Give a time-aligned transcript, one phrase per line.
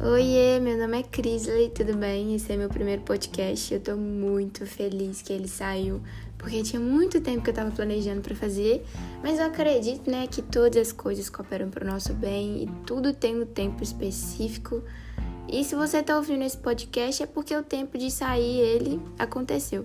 [0.00, 2.32] Oiê, meu nome é Crisley, tudo bem?
[2.32, 3.74] Esse é meu primeiro podcast.
[3.74, 6.00] Eu tô muito feliz que ele saiu,
[6.38, 8.86] porque tinha muito tempo que eu tava planejando para fazer,
[9.24, 13.12] mas eu acredito, né, que todas as coisas cooperam para o nosso bem e tudo
[13.12, 14.84] tem um tempo específico.
[15.48, 19.82] E se você tá ouvindo esse podcast é porque o tempo de sair ele aconteceu.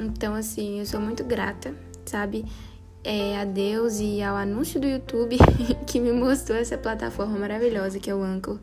[0.00, 1.74] Então, assim, eu sou muito grata,
[2.06, 2.46] sabe?
[3.04, 5.36] É, a Deus e ao anúncio do YouTube
[5.86, 8.58] que me mostrou essa plataforma maravilhosa que é o Anchor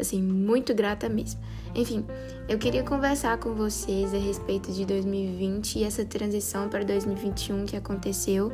[0.00, 1.40] assim, muito grata mesmo.
[1.74, 2.04] Enfim,
[2.48, 7.76] eu queria conversar com vocês a respeito de 2020 e essa transição para 2021 que
[7.76, 8.52] aconteceu,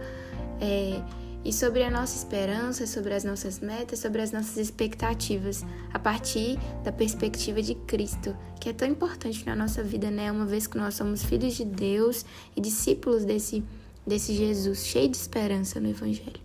[0.61, 1.01] é,
[1.45, 5.65] e sobre a nossa esperança, sobre as nossas metas, sobre as nossas expectativas,
[5.95, 10.31] a partir da perspectiva de Cristo, que é tão importante na nossa vida, né?
[10.33, 13.63] Uma vez que nós somos filhos de Deus e discípulos desse,
[14.05, 16.41] desse Jesus, cheio de esperança no Evangelho.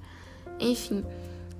[0.59, 1.03] Enfim,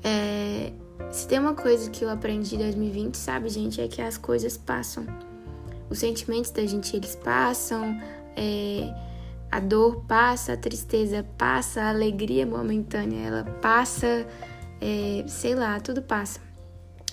[0.04, 0.72] é,
[1.10, 4.58] se tem uma coisa que eu aprendi em 2020, sabe, gente, é que as coisas
[4.58, 5.06] passam.
[5.90, 8.00] Os sentimentos da gente, eles passam,
[8.36, 8.94] é,
[9.52, 14.26] a dor passa, a tristeza passa, a alegria momentânea, ela passa,
[14.80, 16.40] é, sei lá, tudo passa.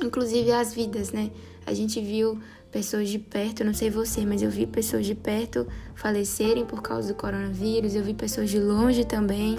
[0.02, 1.30] Inclusive as vidas, né?
[1.66, 5.66] A gente viu pessoas de perto, não sei você, mas eu vi pessoas de perto
[5.94, 9.58] falecerem por causa do coronavírus, eu vi pessoas de longe também,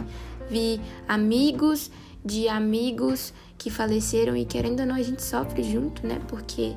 [0.49, 1.91] vi amigos
[2.23, 6.20] de amigos que faleceram e querendo ou não a gente sofre junto, né?
[6.28, 6.76] Porque,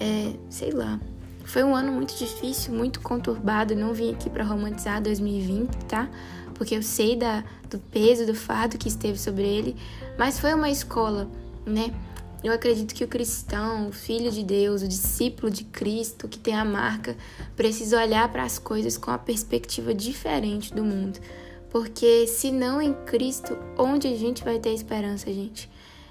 [0.00, 1.00] é, sei lá,
[1.44, 3.74] foi um ano muito difícil, muito conturbado.
[3.74, 6.08] Não vim aqui para romantizar 2020, tá?
[6.54, 9.76] Porque eu sei da, do peso, do fardo que esteve sobre ele,
[10.18, 11.28] mas foi uma escola,
[11.64, 11.92] né?
[12.42, 16.54] Eu acredito que o cristão, o filho de Deus, o discípulo de Cristo, que tem
[16.54, 17.16] a marca,
[17.56, 21.18] precisa olhar para as coisas com a perspectiva diferente do mundo.
[21.70, 25.68] Porque se não em Cristo, onde a gente vai ter esperança, gente?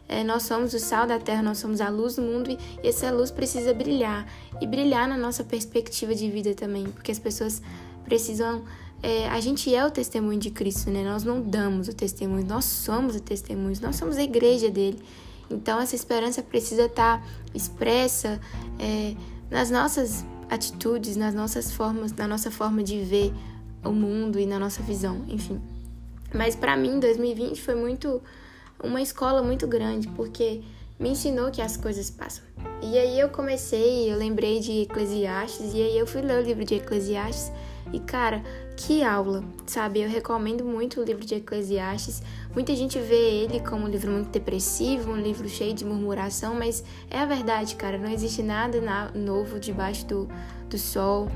[0.08, 3.09] É, nós somos o sal da terra, nós somos a luz do mundo e essa
[3.12, 4.28] luz precisa brilhar
[4.62, 7.62] e brilhar na nossa perspectiva de vida também, porque as pessoas
[8.03, 8.63] precisam.
[9.02, 11.03] É, a gente é o testemunho de Cristo, né?
[11.03, 15.00] Nós não damos o testemunho, nós somos o testemunho, nós somos a igreja dele.
[15.50, 18.40] Então essa esperança precisa estar expressa
[18.79, 19.16] é,
[19.50, 23.34] nas nossas atitudes, nas nossas formas, na nossa forma de ver
[23.85, 25.62] o mundo e na nossa visão, enfim.
[26.34, 28.22] Mas para mim, 2020 foi muito
[28.84, 30.62] uma escola muito grande, porque
[31.00, 32.44] me ensinou que as coisas passam.
[32.81, 36.66] E aí eu comecei, eu lembrei de Eclesiastes, e aí eu fui ler o livro
[36.66, 37.51] de Eclesiastes,
[37.94, 38.44] e cara,
[38.75, 40.02] que aula, sabe?
[40.02, 42.22] Eu recomendo muito o livro de Eclesiastes.
[42.53, 46.84] Muita gente vê ele como um livro muito depressivo, um livro cheio de murmuração, mas
[47.09, 47.97] é a verdade, cara.
[47.97, 48.81] Não existe nada
[49.13, 50.28] novo debaixo do,
[50.69, 51.29] do sol.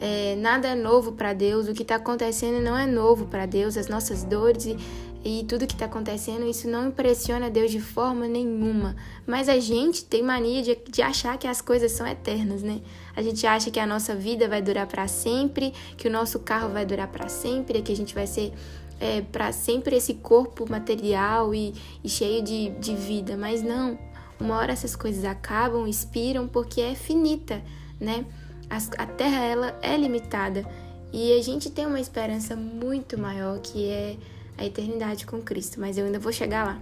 [0.00, 1.68] É, nada é novo para Deus.
[1.68, 3.76] O que está acontecendo não é novo para Deus.
[3.76, 4.76] As nossas dores
[5.24, 8.94] e tudo que está acontecendo, isso não impressiona Deus de forma nenhuma.
[9.26, 12.82] Mas a gente tem mania de, de achar que as coisas são eternas, né?
[13.16, 16.68] A gente acha que a nossa vida vai durar para sempre, que o nosso carro
[16.68, 18.52] vai durar para sempre, que a gente vai ser
[19.00, 21.72] é, para sempre esse corpo material e,
[22.02, 23.34] e cheio de, de vida.
[23.34, 23.98] Mas não,
[24.38, 27.62] uma hora essas coisas acabam, expiram, porque é finita,
[27.98, 28.26] né?
[28.70, 30.64] A terra ela é limitada
[31.12, 34.16] e a gente tem uma esperança muito maior que é
[34.58, 36.80] a eternidade com Cristo, mas eu ainda vou chegar lá.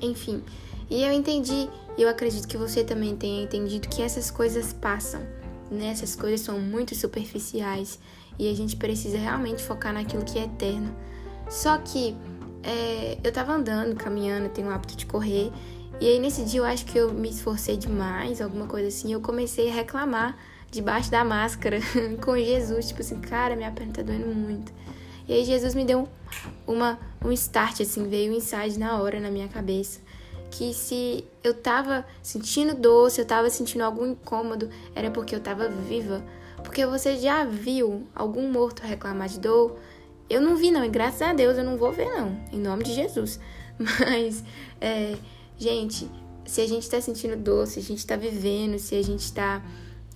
[0.00, 0.42] Enfim,
[0.90, 5.20] e eu entendi, e eu acredito que você também tenha entendido que essas coisas passam,
[5.70, 5.88] né?
[5.88, 7.98] Essas coisas são muito superficiais
[8.38, 10.94] e a gente precisa realmente focar naquilo que é eterno.
[11.48, 12.16] Só que
[12.62, 15.52] é, eu tava andando, caminhando, tenho o hábito de correr,
[16.00, 19.20] e aí nesse dia eu acho que eu me esforcei demais, alguma coisa assim, eu
[19.20, 20.36] comecei a reclamar
[20.74, 21.78] debaixo da máscara
[22.22, 24.72] com Jesus, tipo assim, cara, minha perna tá doendo muito.
[25.26, 26.08] E aí Jesus me deu
[26.66, 30.00] uma, um start, assim, veio um insight na hora na minha cabeça.
[30.50, 35.40] Que se eu tava sentindo dor, se eu tava sentindo algum incômodo, era porque eu
[35.40, 36.22] tava viva.
[36.62, 39.78] Porque você já viu algum morto reclamar de dor?
[40.28, 42.84] Eu não vi, não, e graças a Deus eu não vou ver, não, em nome
[42.84, 43.40] de Jesus.
[43.78, 44.44] Mas,
[44.80, 45.16] é,
[45.58, 46.08] gente,
[46.46, 49.62] se a gente tá sentindo dor, se a gente tá vivendo, se a gente tá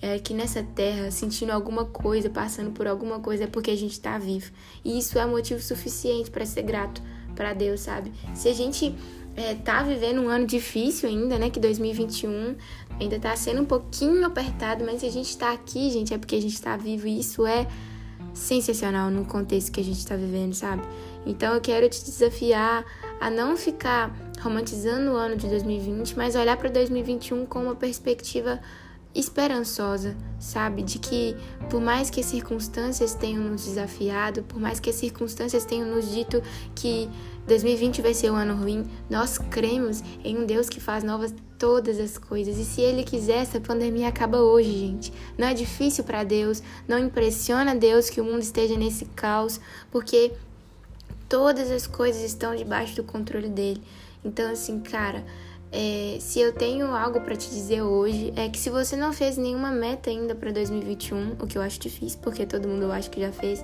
[0.01, 3.91] é, aqui nessa terra sentindo alguma coisa, passando por alguma coisa, é porque a gente
[3.91, 4.51] está vivo.
[4.83, 7.01] E isso é motivo suficiente para ser grato
[7.35, 8.11] para Deus, sabe?
[8.33, 8.95] Se a gente
[9.35, 11.49] é, tá vivendo um ano difícil ainda, né?
[11.49, 12.55] Que 2021
[12.99, 16.35] ainda tá sendo um pouquinho apertado, mas se a gente tá aqui, gente, é porque
[16.35, 17.67] a gente tá vivo e isso é
[18.33, 20.83] sensacional no contexto que a gente tá vivendo, sabe?
[21.25, 22.85] Então eu quero te desafiar
[23.19, 28.59] a não ficar romantizando o ano de 2020, mas olhar para 2021 com uma perspectiva
[29.13, 30.83] esperançosa, sabe?
[30.83, 31.35] De que
[31.69, 36.09] por mais que as circunstâncias tenham nos desafiado, por mais que as circunstâncias tenham nos
[36.11, 36.41] dito
[36.75, 37.09] que
[37.47, 41.99] 2020 vai ser um ano ruim, nós cremos em um Deus que faz novas todas
[41.99, 42.57] as coisas.
[42.57, 45.13] E se ele quiser, essa pandemia acaba hoje, gente.
[45.37, 49.59] Não é difícil para Deus, não impressiona Deus que o mundo esteja nesse caos,
[49.91, 50.31] porque
[51.27, 53.81] todas as coisas estão debaixo do controle dele.
[54.23, 55.25] Então, assim, cara,
[55.71, 59.37] é, se eu tenho algo para te dizer hoje, é que se você não fez
[59.37, 63.09] nenhuma meta ainda para 2021, o que eu acho difícil, porque todo mundo eu acho
[63.09, 63.63] que já fez,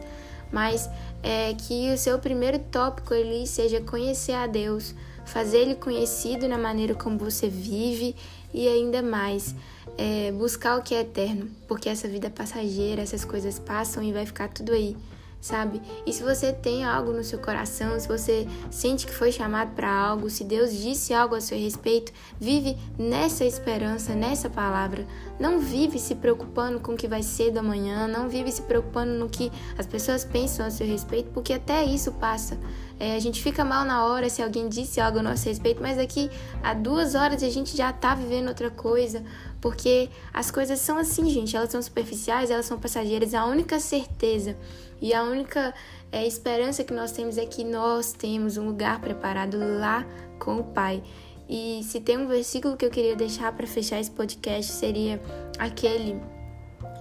[0.51, 0.89] mas
[1.23, 4.93] é que o seu primeiro tópico ali seja conhecer a Deus,
[5.25, 8.15] fazer ele conhecido na maneira como você vive
[8.53, 9.55] e ainda mais
[9.97, 14.13] é, buscar o que é eterno, porque essa vida é passageira, essas coisas passam e
[14.13, 14.95] vai ficar tudo aí
[15.45, 15.79] sabe?
[16.07, 19.93] E se você tem algo no seu coração, se você sente que foi chamado para
[19.93, 25.05] algo, se Deus disse algo a seu respeito, vive nessa esperança, nessa palavra.
[25.39, 29.11] Não vive se preocupando com o que vai ser da manhã, não vive se preocupando
[29.11, 32.57] no que as pessoas pensam a seu respeito, porque até isso passa.
[32.99, 35.97] É, a gente fica mal na hora se alguém disse algo a nosso respeito, mas
[35.97, 36.29] aqui
[36.63, 39.23] há duas horas a gente já tá vivendo outra coisa,
[39.59, 43.33] porque as coisas são assim, gente, elas são superficiais, elas são passageiras.
[43.33, 44.55] A única certeza
[45.01, 45.73] e a única
[46.11, 50.05] é, esperança que nós temos é que nós temos um lugar preparado lá
[50.39, 51.03] com o Pai.
[51.49, 55.21] E se tem um versículo que eu queria deixar para fechar esse podcast seria
[55.59, 56.19] aquele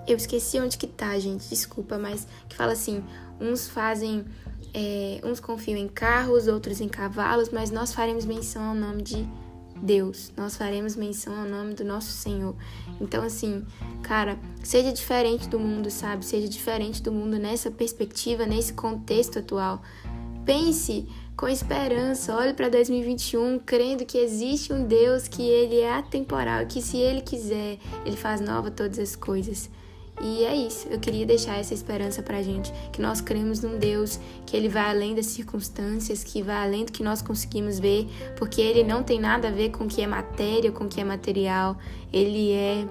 [0.06, 3.02] eu esqueci onde que tá, gente, desculpa, mas que fala assim:
[3.40, 4.24] uns fazem,
[4.72, 9.26] é, uns confiam em carros, outros em cavalos, mas nós faremos menção ao nome de
[9.82, 12.54] Deus, nós faremos menção ao nome do nosso Senhor.
[13.00, 13.64] Então, assim,
[14.02, 16.24] cara, seja diferente do mundo, sabe?
[16.24, 19.82] Seja diferente do mundo nessa perspectiva, nesse contexto atual.
[20.44, 21.06] Pense
[21.36, 26.80] com esperança, olhe para 2021 crendo que existe um Deus que ele é atemporal, que
[26.80, 29.68] se ele quiser, ele faz nova todas as coisas.
[30.22, 34.20] E é isso, eu queria deixar essa esperança pra gente, que nós cremos num Deus
[34.46, 38.60] que ele vai além das circunstâncias, que vai além do que nós conseguimos ver, porque
[38.60, 41.04] ele não tem nada a ver com o que é matéria, com o que é
[41.04, 41.76] material,
[42.12, 42.86] ele é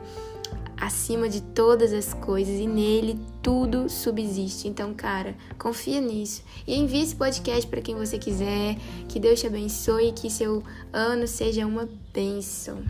[0.80, 4.68] acima de todas as coisas e nele tudo subsiste.
[4.68, 6.44] Então, cara, confia nisso.
[6.68, 8.78] E envie esse podcast para quem você quiser.
[9.08, 10.62] Que Deus te abençoe e que seu
[10.92, 12.84] ano seja uma bênção.